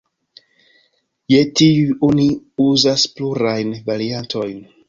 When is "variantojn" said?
3.93-4.61